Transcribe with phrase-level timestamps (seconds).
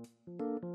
[0.00, 0.69] ต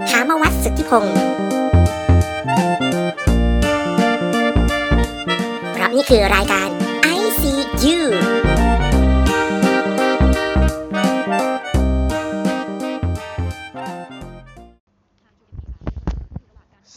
[0.00, 1.16] ไอซ์ธามวัฒน์สุทธิพงศ์
[5.72, 6.68] เพราะนี่คือรายการ
[7.18, 7.98] ICU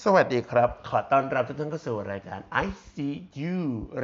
[0.03, 3.55] สวัสดีครับ ขอต้อนรับทุกท่านเข้าสู่รายการ ICU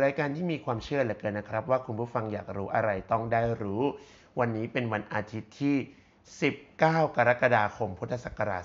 [0.03, 3.81] รายการที่มีความเชื่อเหลือเกินนะครับ ว่าคุณผู้ฟังอยากรู้อะไรต้องได้รู้
[4.39, 5.77] วันนี้เป็นวันอาทิตย์ที่
[6.37, 8.63] 19 กรกฎาคม พุทธศักราช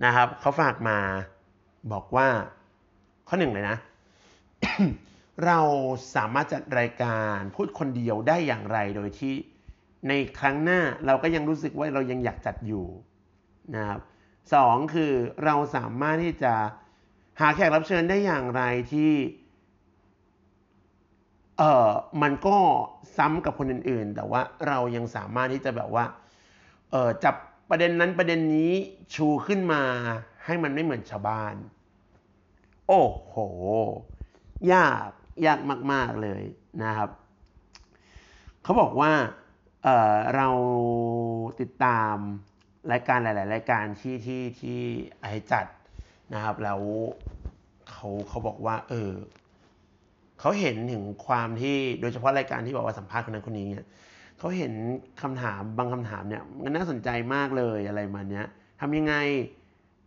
[0.06, 1.00] นะครับเขาฝากมา
[1.92, 2.28] บอกว่า
[3.28, 3.78] ข้อหนึ่งเลยนะ
[5.46, 5.60] เรา
[6.16, 9.34] สามารถจัดรายการพูดคนเดียวได้อย่างไรโดยที่
[10.08, 12.86] ในครั้งหน้าเราก็ยังรู้สึกว่าเรายังอยากจัดอยู่
[13.76, 14.00] นะครับ
[14.54, 15.12] สองคือ
[15.46, 16.54] เราสามารถที่จะ
[17.40, 18.62] หาแขกรับเชิญได้อย่างไร
[18.94, 19.12] ที่
[21.62, 21.90] เออ
[22.22, 22.58] มันก็
[23.18, 26.06] ซ้ำกับคนอื่นๆ แต่ว่าเรายังสามารถที่จะแบบว่า
[26.92, 27.36] เออจับ
[27.70, 28.72] ประเด็นนั้นประเด็นนี้
[29.16, 29.82] ชูขึ้นมา
[30.46, 31.56] ให้มันไม่เหมือนชาวบ้าน
[32.88, 33.36] โอ้โห
[34.74, 35.10] ยาก
[35.46, 35.60] ยาก
[35.92, 36.44] มาก ๆ เลย
[36.84, 37.10] นะครับ
[38.64, 39.12] เขาบอกว่า
[39.84, 40.50] เเรา
[41.60, 42.16] ติดตาม
[42.92, 44.80] รายการหลาย ๆ รายการที่ที่ที่
[45.22, 45.66] ไอจัด
[46.34, 46.82] นะครับ แล้ว
[47.90, 49.12] เขาเขาบอกว่า เออ
[50.40, 53.86] เขาเห็นถึงความที่โดยเฉพาะรายการที่บอกว่าสัมภาษณ์คนนั้นคนนี้เนี่ย
[54.38, 54.74] เขาเห็น
[55.22, 58.46] คำถามบางคำถามเนี่ยมันน่าสนใจมากเลยอะไรมาเนี้ย
[58.82, 59.16] ทำยังไง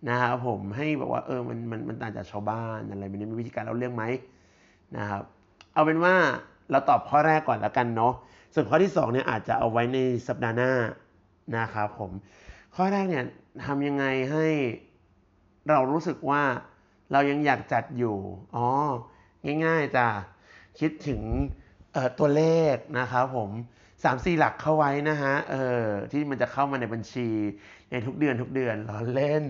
[0.09, 4.05] นะครับผมให้บอกว่าเออมันมันมันต่างจากชาวบ้านอะไรแบบนี้มีวิธีการเล่าเรื่องไหม
[4.97, 5.23] นะครับ
[5.75, 6.15] เอาเป็นว่า
[6.71, 8.13] เราตอบข้อแรกก่อนแล้วกันเนาะ
[8.55, 10.73] ส่วนข้อที่2เนี่ยอาจจะเอาไว้ในสัปดาห์หน้า
[11.57, 12.11] นะครับผม
[12.75, 13.25] ข้อแรกเนี่ย
[13.65, 14.47] ทำยังไงให้
[15.71, 16.43] เรารู้สึกว่า
[17.13, 18.17] เรายังอยากจัดอยู่
[18.57, 18.67] อ๋อ
[19.65, 20.09] ง่ายๆจ้ะ
[20.81, 21.21] คิดถึง
[22.19, 22.45] ตัวเล
[22.75, 23.51] ขนะครับผม
[24.05, 27.29] สามสี่หลักเข้าไว้นะฮะเออที่มันจะเข้ามาในบัญชี
[27.91, 29.45] ในทุกเดือนทุกเดือนเราเล่น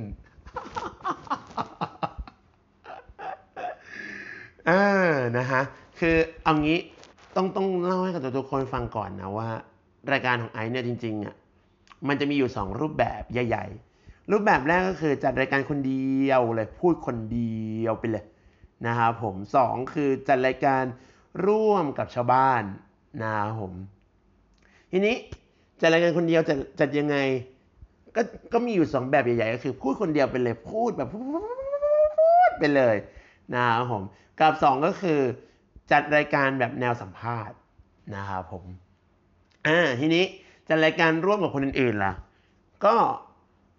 [4.70, 4.84] อ่า
[5.38, 5.62] นะฮะ
[5.98, 6.78] คือเอางี้
[7.36, 9.48] ต้องต้องเล่าให้กับทุกคนฟังก่อนนะว่า
[10.12, 11.34] รายการของไอซ์เนี่ยจริงๆอะ
[12.08, 13.66] มันจะมีอยู่ 2 รูปแบบใหญ่
[13.98, 18.24] ๆ รูปแบบแรกก็คือจัดรายการคนเดียวเลยพูดคนเดียวไปเลย
[18.86, 20.82] นะครับผม2คือจัดรายการ
[21.46, 22.62] ร่วมกับชาวบ้าน
[23.22, 23.72] นะครับผม
[24.92, 25.14] ทีนี้
[25.80, 27.16] จัดรายการคนเดียวจะจัดยังไง
[28.16, 28.22] ก็
[28.52, 31.20] ก็มีอยู่2แบบใหญ่ๆก็คือพูดคนเดียวไปเลยพูดแบบพู
[32.48, 32.96] ดไปเลย
[33.54, 34.02] นะครับผม
[34.40, 35.20] กับ2ก็คือ
[35.92, 37.56] จัดรายการแบบแนวสัมภาษณ์
[38.16, 38.64] นะครับผม
[39.66, 40.24] อ่าทีนี้
[40.68, 42.12] จัดรายการร่วมกับคนอื่นๆล่ะ
[42.84, 42.94] ก็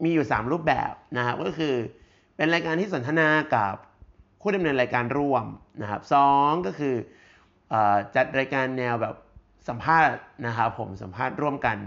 [0.03, 1.73] มีอยู่ 3 รูปแบบนะครับก็คือ
[2.35, 3.73] เป็นรายการที่สนทนากับ
[4.43, 5.45] ผู้ดำเนินรายการร่วม
[5.81, 6.95] นะครับสองก็คือ
[8.15, 9.15] จัดรายการแนวแบบ
[9.67, 10.15] สัมภาษณ์
[10.47, 11.77] นะครับผมสัมภาษณ์ร่วมกัน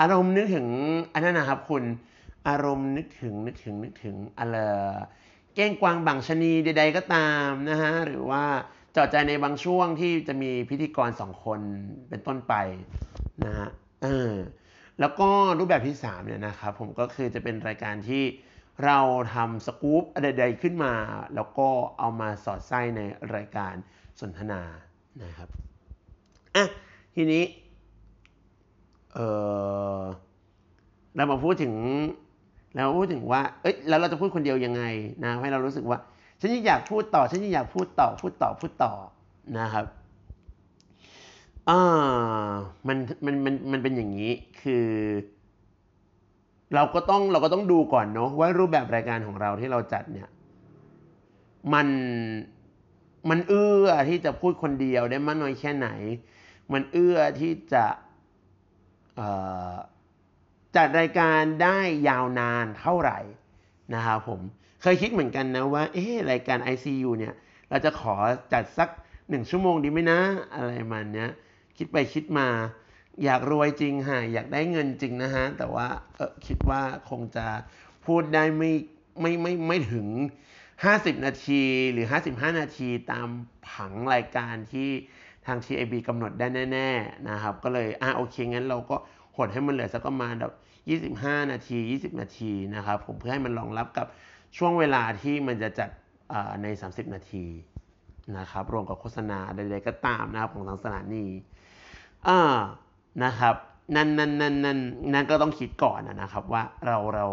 [0.00, 0.66] อารมณ์นึกถึง
[1.12, 1.84] อันนั้นนะครับคุณ
[2.48, 4.56] อารมณ์นึกถึงนึกถึงนึกถึงอะไร
[5.54, 8.44] เก้งกวางบางชนีใด ๆ ก็ตามนะฮะหรือว่า
[8.96, 11.60] จอดใจในบางช่วงที่จะมีพิธีกรสองคน
[12.08, 12.54] เป็นต้นไป
[13.44, 13.68] นะฮะ
[14.02, 14.32] เออ
[15.00, 18.22] แล้วก็รูปแบบที่3เนี่ยนะครับผมก็คือจะเป็นรายการที่
[18.84, 18.98] เรา
[19.34, 20.94] ทำสกู๊ปใดๆขึ้นมา
[21.34, 21.68] แล้วก็
[21.98, 23.00] เอามาสอดไส้ใน
[23.34, 23.74] รายการ
[24.20, 24.60] สนทนา
[25.22, 25.48] นะครับ
[26.56, 26.64] อะ
[27.14, 27.44] ทีนี้
[29.12, 29.18] เอ
[29.98, 30.02] อ
[31.16, 31.74] เรามาพูดถึง
[32.74, 34.82] เราพูดถึงว่า เอ้ยแล้วเราจะพูดคนเดียวยังไง
[35.24, 35.98] นะให้เรารู้สึกว่า
[36.40, 38.92] ฉันยังอยากพูดต่อ ฉันยังอยากพูดต่อ พูดต่อ พูดต่อ
[39.58, 39.86] นะครับ
[41.68, 41.80] อ่า
[42.88, 44.32] มัน มัน มัน มันเป็นอย่างนี้
[44.62, 44.86] คือ
[46.74, 50.28] เราก็ต้องเราก็ต้องดูก่อนเนาะว่ารูปแบบรายการของเราที่เราจัดเนี่ย
[51.72, 51.88] มัน
[53.30, 55.88] มันเอื้อที่จะพูดคนเดียวได้มากน้อยแค่ไหน
[56.72, 57.86] มันเอื้อที่จะ
[60.76, 61.78] จัดรายการได้
[62.08, 63.18] ยาวนานเท่าไหร่
[63.94, 64.40] นะครับผม
[64.82, 67.34] เคยคิดเหมือนกันนะว่าเอ๊รายการ ICU เนี่ย
[67.70, 68.14] เราจะขอ
[68.52, 68.88] จัดสัก
[69.28, 70.20] หนึ่งชั่วโมงดีไหมนะ
[70.54, 71.30] อะไรมันเนี้ย
[71.76, 72.48] คิดไปคิดมา
[73.24, 77.46] อยากรวยจริงฮะอยากได้เงินจริงนะฮะ แต่ว่าเออคิดว่าคงจะ
[78.06, 78.72] พูดได้ไม่
[79.20, 80.06] ไม่ไม่ไม่ถึง
[80.66, 81.62] 50 นาที
[81.92, 83.28] หรือ 55 นาทีตาม
[83.70, 84.88] ผังรายการที่
[85.46, 88.96] ทาง TAB กำหนดได้แน่ ๆ นะครับ ก็เลยอะโอเคงั้นเราก็
[89.36, 90.52] หดให้มันเหลือสักประมาณแบบ
[91.24, 94.06] 25 นาที 20 นาทีนะครับ ผมเพื่อให้มันรองรับกับ
[94.56, 95.90] ช่วงเวลาที่มันจะจัด
[96.62, 97.46] ใน 30 นาที
[98.38, 101.26] นะครับ รวมกับโฆษณาใดๆก็ตามนะครับของทางสถานี
[102.28, 102.60] อ่า
[103.24, 103.54] นะครับ
[103.96, 104.78] นั่นนั่นนั่นนั่น
[105.12, 107.26] นั่นก็ต้องคิดก่อนนะครับว่าเราเรา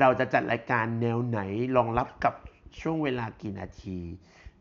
[0.00, 1.40] เราจะจัดรายการแนวไหน
[1.76, 2.34] รองรับกับ
[2.80, 3.98] ช่วงเวลากี่นาที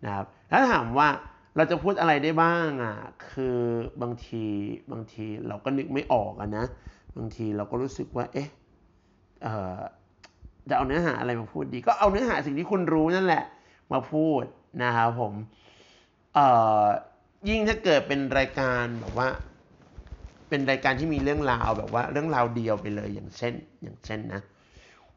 [0.05, 1.07] นะครับแล้วถามว่า
[1.55, 2.95] เราจะพูดอะไรได้บ้างอะ
[3.29, 3.57] คือ
[4.01, 4.43] บางที
[4.91, 6.65] บางทีเราก็นึกไม่ออกอะนะ
[7.17, 8.49] บางทีเราก็รู้สึกว่าเอ๊ะ
[10.69, 13.43] จะเอาเนื้อหาอะไรมาพูดดี ก็เอาเนื้อหาสิ่งที่คุณรู้นั่นแหละ
[13.91, 14.43] มาพูด
[14.83, 15.33] นะครับผม
[17.49, 19.29] ยิ่งถ้าเกิดเป็นรายการแบบว่า
[20.49, 23.53] เป็นรายการที่มีเรื่องราวแบบว่าเรื่องราวเดียวไปเลยอย่างเช่น
[23.83, 24.41] อย่างเช่นนะ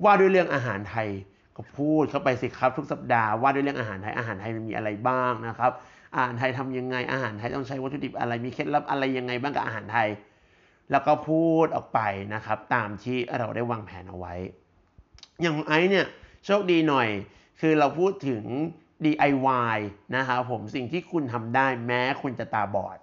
[0.05, 1.09] ว่าด้วยเรื่องอาหารไทย
[1.57, 5.73] ก็พูดเข้าไปสิครับ ทุกสัปดาห์ว่าด้วยเรื่องอาหารไทยอาหารไทยมันมีอะไรบ้างนะครับ
[6.15, 10.09] อาหารไทยทำยังไงอาหารไทยต้องใช้วัตถุดิบอะไรมีเคล็ดลับอะไรยังไงบ้างกับอาหารไทย
[10.91, 12.01] แล้วก็พูดออกไป
[12.35, 14.35] นะครับ ตามที่เราได้วางแผนเอาไว้
[15.43, 16.07] อย่างไอ้เนี่ย
[16.45, 17.09] โชคดีหน่อย
[17.61, 18.45] คือเราพูดถึง
[19.05, 19.79] DIY
[20.17, 22.99] นะครับผมสิ่งที่คุณทำได้แม้คุณจะตาบอด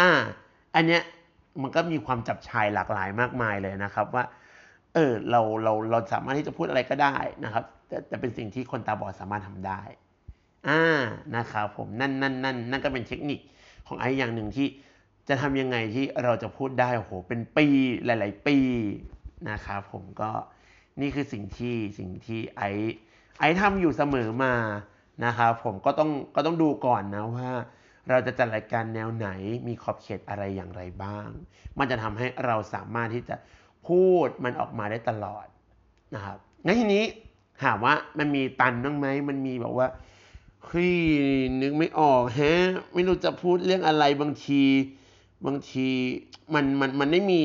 [0.00, 0.10] อ่า
[0.74, 1.02] อันเนี้ย
[1.62, 4.24] มันก็มีความจับชายหลากหลายมากมายเลยนะครับว่า
[4.94, 9.82] เออเราเราเราสามารถที่จะพูดอะไรก็ได้นะครับ แต่แต่เป็นสิ่งที่คนตาบอดสามารถทำได้
[10.68, 10.82] อ่า
[11.36, 13.40] นะครับผมนั่นนั่นนั่นนั่นก็เป็นเทคนิค
[13.86, 14.68] ของไอ้อย่างหนึ่งที่
[15.28, 17.66] จะทำยังไงที่เราจะพูดได้โอ้โหเป็นปี
[18.04, 18.58] หลาย ๆ ปี
[19.50, 20.30] นะครับผมก็
[21.00, 22.70] นี่คือสิ่งที่สิ่งที่ไอ้
[23.38, 24.54] ไอ้ทำอยู่เสมอมา
[25.24, 27.50] นะครับผมก็ต้องก็ต้องดูก่อนนะว่า
[28.10, 29.28] เราจะจัดรายการแนวไหน
[29.68, 31.28] มีขอบเขตอะไรอย่างไรบ้าง
[31.78, 33.36] มันจะทำให้เราสามารถที่จะ
[33.88, 35.46] พูดมันออกมาได้ตลอด
[36.14, 37.04] นะครับงั้นทีนี้
[37.62, 39.88] ถามว่ามันมีตันบ้างไหม มันมีแบบว่า
[40.66, 40.94] เฮ้ย
[41.60, 42.52] นึกไม่ออกแฮะ
[42.94, 44.62] ไม่รู้จะพูดเรื่องอะไรบางที
[45.46, 45.88] บางที
[46.54, 47.42] มันมันมันไม่มี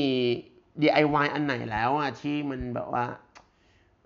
[0.82, 3.06] DIY อันไหนแล้วอะที่มันแบบว่า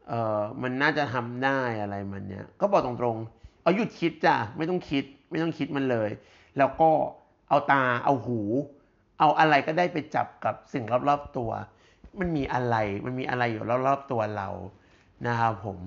[0.07, 6.09] เออมันน่าจะทำได้อะไรมันเนี้ยก็บอกตรงๆ เอาหยุดคิดจ้ะไม่ต้องคิด ไม่ต้องคิดมันเลย
[6.57, 6.89] แล้วก็
[7.49, 8.39] เอาตาเอาหู
[9.19, 11.51] เอาอะไรก็ได้ไปจับกับสิ่งรอบๆตัว
[12.19, 12.75] มันมีอะไร
[13.05, 14.49] มันมีอะไรอยู่รอบๆตัวเรา
[15.27, 15.77] นะครับผม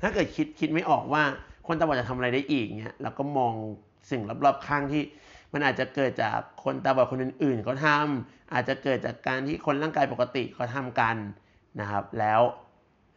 [0.00, 1.22] ถ้าเกิดคิดคิดไม่ออกว่า
[1.66, 3.52] คนตาบอดจะทำอะไรได้อีกเนี่ยเราก็มอง
[4.10, 5.02] สิ่งรอบๆข้างที่
[5.52, 11.16] มันอาจจะเกิดจากคนตาบอดคนอื่นๆเขาทำอาจจะเกิดจากการที่คนร่างกายปกติเขาทากัน
[11.80, 12.40] นะครับ แล้ว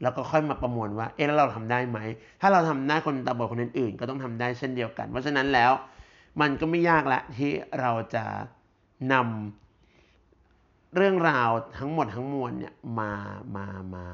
[0.02, 2.00] เราก็ค่อยมาประมวลว่า เอ๊ะแล้วเราทำได้ไหม
[2.42, 5.72] ถ้าเราทำได้คนตาบอดคนอื่นๆ ก็ต้องทำได้เช่นเดียวกัน เพราะฉะนั้นแล้ว
[6.41, 8.25] มันก็ไม่ยากละที่เราจะ
[9.13, 13.12] นำเรื่องราวทั้งหมดทั้งมวลเนี่ยมา
[13.56, 14.06] มามา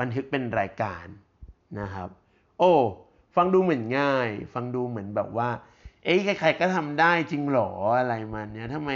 [0.00, 1.06] บันทึกเป็นรายการ
[1.80, 2.08] นะครับ
[2.58, 2.72] โอ้
[3.36, 5.48] ฟังดูเหมือนง่าย ฟังดูเหมือนแบบว่า
[6.04, 8.90] เอ๊ะใครๆก็ทำได้จริงหรออะไรมันเนี่ยทำไม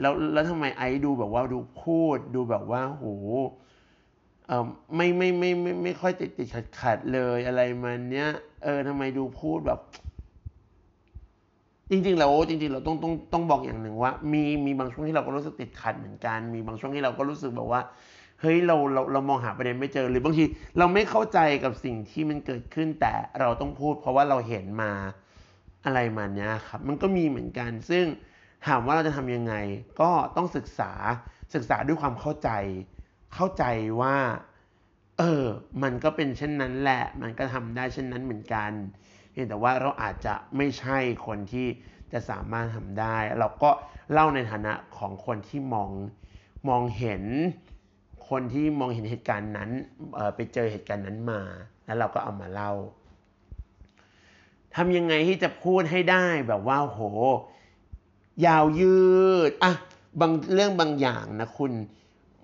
[0.00, 3.06] แล้วแล้วทำไมไอ้ดูแบบว่าดูพูดดูแบบว่าโห
[4.46, 4.64] เออ
[4.96, 8.28] ไม่ไม่ไม่ไม่ไม่ค่อยติดติดขัดขัดเลยอะไรมันเนี้ย
[8.64, 9.80] เออทำไมดูพูดแบบ
[11.90, 17.80] จริงๆแล้วจริงๆเราต้องต้องต้องบอกอย่างหนึ่งว่า มีมีบางช่วงที่เราก็รู้สึกติดขัดเหมือนกันมีบางช่วงที่เราก็รู้สึกแบบว่า
[18.40, 20.44] เฮ้ยเราเราเรามองหาประเด็นไม่เจอหรือบางที
[20.78, 24.92] เราไม่เข้าใจกับสิ่งที่มันเกิดขึ้นแต่เราต้องพูด เพราะว่าเราเห็นมา
[25.84, 28.04] อะไรมาเนี้ยครับมันก็มีเหมือนกัน ซึ่ง
[28.66, 29.54] ถามว่าเราจะทำยังไง
[30.00, 30.92] ก็ต้องศึกษา
[31.54, 32.50] ศึกษาด้วยความเข้าใจ
[33.34, 33.64] เข้าใจ
[34.00, 34.16] ว่า
[35.18, 35.44] เออ
[35.82, 38.72] มันก็เป็นเช่นนั้นแหละ มันก็ทำได้เช่นนั้นเหมือนกัน
[39.32, 41.66] พียงแต่ว่าเราอาจจะไม่ใช่คนที่
[42.12, 43.70] จะสามารถทำได้ เราก็
[44.12, 45.90] เล่าในฐานะของคนที่มอง
[46.68, 47.24] มองเห็น
[48.28, 49.70] คนที่มองเห็นเหตุการณ์นั้น
[50.34, 51.40] ไปเจอเหตุการณ์นั้นมา
[51.84, 52.72] แล้วเราก็เอามาเล่า
[54.76, 57.00] ทำยังไงที่จะพูดให้ได้แบบว่าโห
[58.46, 58.98] ยาวยื
[59.48, 59.72] ดอะ
[60.20, 61.72] บางเรื่องบางอย่างนะคุณ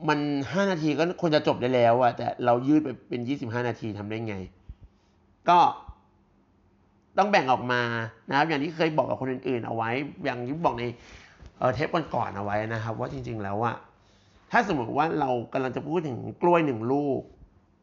[0.09, 4.37] มัน 5 นาทีก็ควรจะจบได้แล้วอะแต่เรายืดไปเป็น 25 นาทีทำได้ไง
[5.49, 5.59] ก็
[7.19, 7.83] ต้องแบ่งออกมา
[8.29, 9.91] นะครับ อย่างที่เคยบอกกับคนอื่นๆเอาไว้
[10.25, 10.85] อย่างที่บอกใน
[11.75, 13.73] เทปก่อนๆเอาไว้นะครับ ว่าจริง ๆ แล้วว่า
[14.51, 17.21] ถ้าสมมติว่าเรากำลังจะพูดถึงกล้วยหนึ่งลูก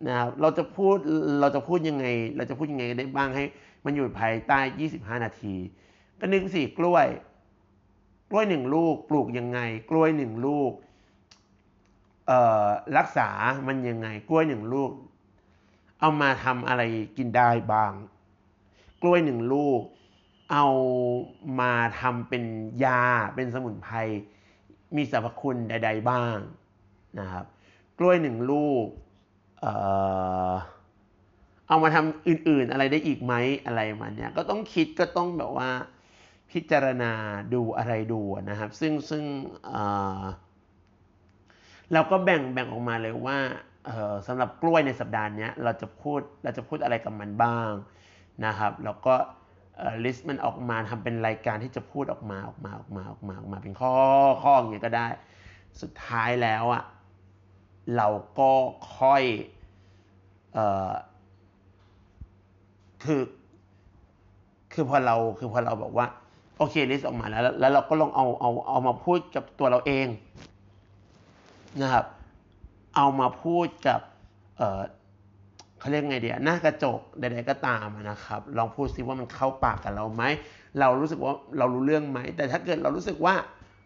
[0.08, 0.96] นะครับเราจะพูด
[1.42, 2.06] เราจะพูดยังไง
[2.38, 3.44] เราจะพูดยังไงได้บ้างให้
[3.86, 4.60] มันอยู่ภายใต้
[4.92, 5.56] 25 นาที
[6.20, 7.08] ก็นึกสิกล้วย
[8.30, 9.60] กล้วยหนึ่งลูกปลูกยังไง
[9.90, 10.72] กล้วยหนึ่งลูก
[12.98, 13.30] รักษา
[13.68, 14.92] มันยังไง กล้วยหนึ่งลูก
[16.00, 16.82] เอามาทำอะไร
[17.18, 17.92] กินได้บ้าง
[19.02, 19.82] กล้วยหนึ่งลูก
[20.52, 20.66] เอา
[21.60, 22.44] มาทำเป็น
[22.86, 23.04] ยา
[23.36, 23.96] เป็นสมุนไพร
[24.96, 26.38] มีสรรพคุณใด ๆ บ้าง
[27.20, 27.46] นะครับ
[28.00, 28.86] กล้วยหนึ่งลูก
[29.62, 33.34] เเอามาทำอื่นๆอะไรได้อีกไหม
[33.66, 35.70] อะไรมันเนี้ยก็ต้องคิดก็ต้องแบบว่า
[36.52, 37.12] พิจารณา
[37.54, 39.24] ดูอะไรดูนะครับ ซึ่งซึ่ง
[41.94, 43.40] เราก็แบ่งแบ่งออกมาเลยว่า
[44.28, 47.72] สำหรับกล้วยในสัปดาห์นี้เราจะพูดเราจะพูดอะไรกับมันบ้าง
[48.46, 49.16] นะครับแล้วก็
[50.04, 53.94] list มันออกมาทำเป็นรายการที่จะพูดออกมาออกมาออกมาออกมาออกมาเป็นข้อ
[54.44, 55.08] ข้ออย่างเงี้ยก็ได้
[55.82, 56.84] สุดท้ายแล้วอะ
[57.98, 58.08] เรา
[58.40, 58.52] ก็
[58.98, 59.24] ค่อย
[60.54, 60.92] เออ
[63.04, 63.22] คือ
[64.74, 66.08] คือพอเราคือพอเราบอกว่า
[66.58, 70.08] โอเค list ออกมาแล้ว แล้วเราก็ลองเอาเอาเอามาพูดกับตัวเราเอง
[71.82, 72.06] นะครับ
[72.96, 74.02] เอามาพูดกับ
[75.82, 80.24] เขาเรียกไงเดียหน้ากระจกใดๆก็ตามนะครับ ลองพูดซิว่ามันเข้าปากกับเราไหม
[80.80, 83.36] เรารู้สึกว่าเรารู้เรื่องไหม แต่ถ้าเกิดเรารู้สึกว่า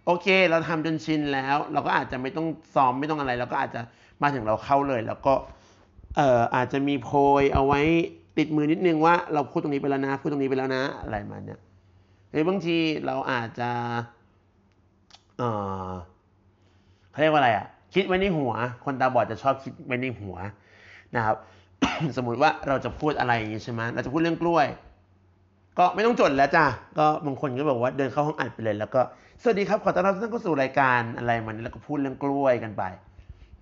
[0.06, 3.82] โอเค เราทำจนชินแล้ว เราก็อาจจะไม่ต้องซ้อมไม่ต้องอะไร เราก็อาจจะ
[4.22, 5.34] มาถึงเราเข้าเลย แล้วก็
[6.16, 7.10] เอ่ออาจจะมีโพ
[7.42, 7.82] ยเอาไว้
[8.38, 11.60] ติดมือนิดนึงว่าเราพูดตรงนี้ไปแล้วนะ พูดตรงนี้ไปแล้วนะอะไรมาเนี่ย
[12.32, 13.70] หรือบางทีเราอาจจะ
[15.38, 15.44] เอ
[15.90, 15.92] อ
[17.12, 18.54] เขาเรียกว่าอะไรอะคิดไว้ในหัว
[18.86, 20.36] คนตาบอดจะชอบคิดไว้ในหัว
[21.16, 21.36] นะครับ
[22.18, 24.68] สมมุติว่าเราจะพูดอะไรอย่างนี้ใช่ไหมเราจะพูดเรื่องกล้วย
[25.80, 26.66] ก็ไม่ต้องจดแล้วจ้ะ
[26.98, 29.02] ก็บางคนก็บอกว่าเดินเข้าห้องอัดไปเลย แล้วก็
[29.42, 32.84] สวัสดีครับขอต้อนรับท่านเข้าสู่รายการอะไรมันแล้วก็พูดเรื่องกล้วยกันไป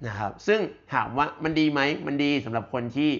[0.07, 0.59] นะครับ ซึ่ง
[0.93, 3.11] ถามว่ามันดีไหมมันดีสำหรับคนที่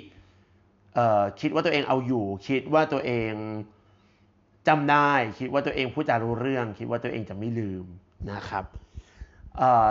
[1.42, 3.34] คิดว่าตัวเองเอาอยู่ คิดว่าตัวเอง
[4.68, 7.86] จำได้ คิดว่าตัวเองพูดจารู้เรื่อง คิดว่าตัวเองจะไม่ลืม
[8.32, 8.66] นะครับ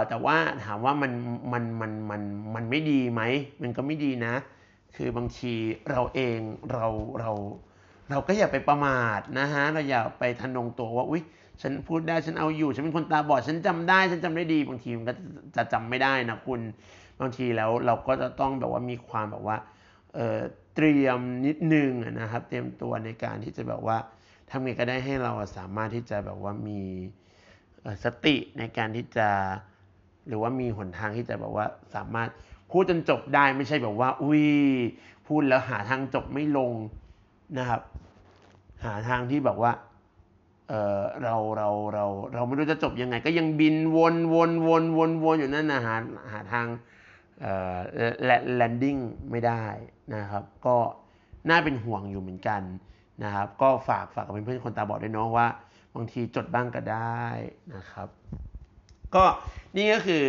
[0.09, 1.12] แต่ว่าถามว่ามัน
[1.52, 2.23] มันมันมัน
[2.54, 3.23] มันไม่ดีไหม
[3.62, 4.35] มันก็ไม่ดีนะ
[4.96, 5.54] คือบางที
[5.90, 6.38] เราเอง
[6.72, 6.87] เรา
[7.20, 7.30] เรา
[8.11, 11.22] เราก็อย่าไปประมาทนะฮะเราอย่าไปทะนงตัวว่าอุ๊ย
[11.62, 15.14] ฉันพูดได้ฉันเอาอยู่ ฉันเป็นคนตาบอดฉันจำได้ ฉันจำได้ดี บางทีมันก็
[15.56, 16.61] จะจำไม่ได้นะคุณ
[17.20, 19.56] บางทีแล้วเราก็จะต้องแบบว่ามีความแบบว่า
[20.14, 23.96] เเตรียมนิดนึงนะครับ เตรียมตัวในการที่จะแบบว่า
[24.50, 26.80] ทำไงก็ได้ให้เราสามารถที่จะแบบว่ามี
[28.04, 29.28] สติในการที่จะ
[30.28, 32.28] หรือว่ามีหนทางที่จะแบบว่าสามารถ
[32.72, 34.44] พูดจนจบได้ไม่ใช่แบบว่า อุ้ย
[35.26, 36.72] พูดแล้วหาทางจบไม่ลง
[37.58, 37.80] นะครับ
[38.84, 39.72] หาทางที่แบบว่า
[40.68, 45.94] เออเราเราเราเราไม่รู้จะจบยังไง ก็ยังบินวนวนวนวนวนอยู่นั่นนะหา
[46.32, 46.66] หาทาง
[47.40, 47.76] เอ่อ
[48.56, 48.96] แลนดิ้ง
[49.30, 49.64] ไม่ได้
[50.14, 50.76] นะครับ ก็
[51.48, 52.62] น่าเป็นห่วงอยู่เหมือนกัน
[53.24, 55.48] นะครับ ก็ฝากฝากกับเพื่อนๆคนตาบอดด้วยเนาะว่า
[55.94, 57.22] บางทีจดบ้างก็ได้
[57.74, 58.08] นะครับ
[59.14, 59.24] ก็
[59.76, 60.26] นี่ก็คือ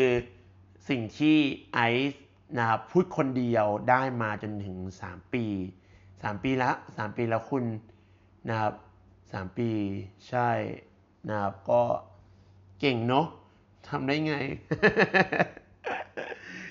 [0.90, 1.38] สิ่งที่
[1.74, 1.80] ไอ
[2.12, 2.23] ซ์
[2.58, 5.46] นะครับพูดคนเดียวได้มาจนถึง 3 ปี
[5.94, 7.64] 3 ปีแล้ว3ปีแล้วคุณ
[8.50, 8.74] นะครับ
[9.16, 9.70] 3ปี
[10.30, 10.50] ใช่
[11.30, 11.82] นะครับก็
[12.80, 13.28] เก่งเนาะ
[13.88, 14.36] ทำได้ไง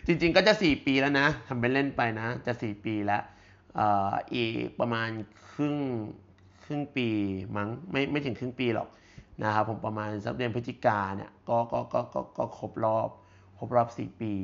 [0.07, 3.23] จริงๆก็จะ 4 ปีแล้วนะทำไปเล่นไปนะ จะ 4 ปีแล้ว
[4.35, 5.09] อีกประมาณ
[5.51, 5.77] ครึ่ง
[6.65, 7.09] ครึ่งปี
[7.57, 8.89] มั้งไม่ไม่ถึงครึ่งปีหรอก
[9.43, 13.09] นะครับผมประมาณสักเดือนพฤศจิกาเนี่ยก็ก็ก็ก็ก็ครบรอบ
[13.59, 14.35] ครบรอบ 4 ปี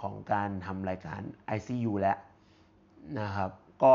[0.00, 1.20] ของการทำรายการ
[1.56, 2.18] ICU แล้ว
[3.20, 3.50] นะครับ
[3.84, 3.94] ก็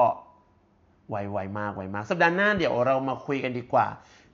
[1.10, 3.88] ไวๆมากไวมาก สัปดาห์หน้าเดี๋ยวเรามาคุยกันดีกว่า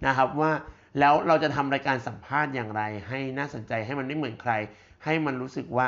[0.06, 0.52] นะครับว่า
[1.00, 4.54] แล้วเราจะทำรายการสัมภาษณ์อย่างไร ให้น่าสนใจให้มันไม่เหมือนใคร
[5.04, 5.88] ให้มันรู้สึกว่า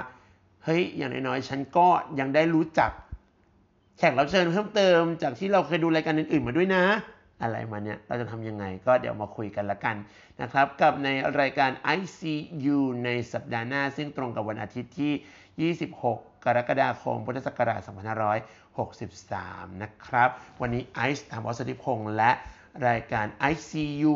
[0.63, 1.87] เฮ้ยอย่างน้อยๆฉันก็
[2.19, 2.91] ยังได้รู้จัก
[3.97, 6.83] แขกรับเชิญเพิ่มเติม จากที่เราเคยดูรายการอื่นๆมาด้วยนะ
[7.41, 9.95] อะไรมาเนี่ยเราจะทำยังไงก็เดี๋ยวมาคุยกันละกัน
[10.41, 11.09] นะครับ กับใน
[11.39, 15.13] รายการ ICU ในสัปดาห์หน้า ซึ่งตรงกับวันอาทิตย์ที่
[15.69, 17.79] 26 กรกฎาคม พุทธศักราช
[18.95, 20.29] 2563 นะครับ
[20.61, 22.31] วันนี้ไอซ์ธรรมวัสดิพงษ์และ
[22.87, 24.15] รายการ ICU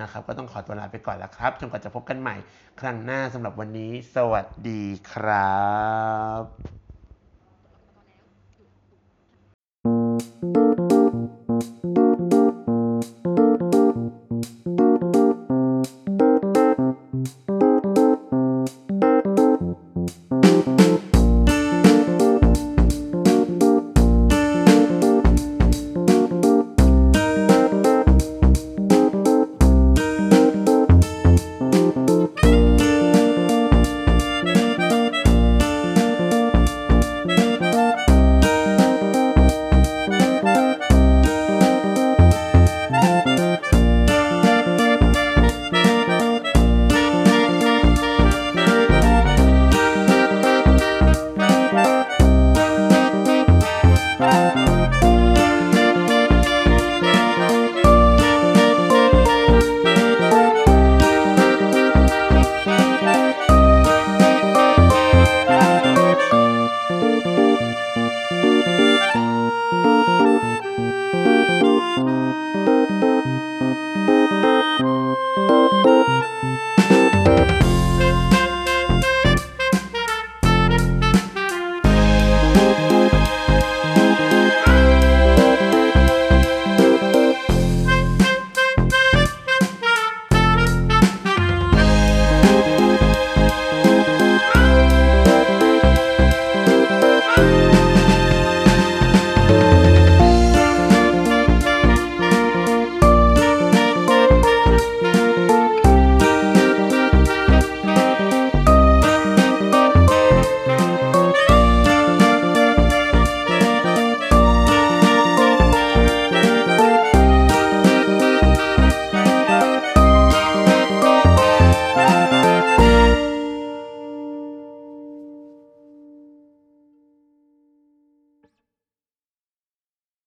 [0.00, 2.36] นะครับ ก็ต้องขอตัวลาไปก่อนแล้วครับ จนกว่าจะพบกันใหม่
[2.80, 4.82] ครั้งหน้าสำหรับวันนี้ สวัสดี
[5.12, 5.58] ครั
[6.40, 6.83] บ